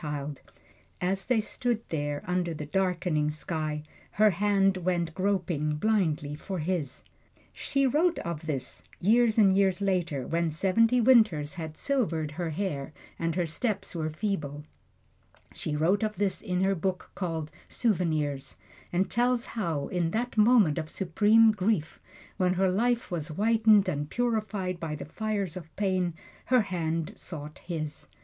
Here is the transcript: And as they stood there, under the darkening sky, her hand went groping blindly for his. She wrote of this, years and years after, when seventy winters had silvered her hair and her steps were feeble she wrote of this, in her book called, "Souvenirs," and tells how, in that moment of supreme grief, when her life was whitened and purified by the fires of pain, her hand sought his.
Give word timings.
And 0.03 0.41
as 0.99 1.25
they 1.25 1.39
stood 1.39 1.83
there, 1.89 2.23
under 2.25 2.55
the 2.55 2.65
darkening 2.65 3.29
sky, 3.29 3.83
her 4.13 4.31
hand 4.31 4.77
went 4.77 5.13
groping 5.13 5.75
blindly 5.75 6.33
for 6.33 6.57
his. 6.57 7.03
She 7.53 7.85
wrote 7.85 8.17
of 8.17 8.47
this, 8.47 8.83
years 8.99 9.37
and 9.37 9.55
years 9.55 9.79
after, 9.79 10.25
when 10.25 10.49
seventy 10.49 10.99
winters 11.01 11.53
had 11.53 11.77
silvered 11.77 12.31
her 12.31 12.49
hair 12.49 12.93
and 13.19 13.35
her 13.35 13.45
steps 13.45 13.93
were 13.93 14.09
feeble 14.09 14.63
she 15.53 15.75
wrote 15.75 16.01
of 16.01 16.15
this, 16.15 16.41
in 16.41 16.63
her 16.63 16.73
book 16.73 17.11
called, 17.13 17.51
"Souvenirs," 17.69 18.57
and 18.91 19.07
tells 19.07 19.45
how, 19.53 19.87
in 19.89 20.09
that 20.09 20.35
moment 20.35 20.79
of 20.79 20.89
supreme 20.89 21.51
grief, 21.51 21.99
when 22.37 22.55
her 22.55 22.71
life 22.71 23.11
was 23.11 23.27
whitened 23.27 23.87
and 23.87 24.09
purified 24.09 24.79
by 24.79 24.95
the 24.95 25.05
fires 25.05 25.55
of 25.55 25.75
pain, 25.75 26.15
her 26.45 26.61
hand 26.61 27.13
sought 27.15 27.59
his. 27.59 28.07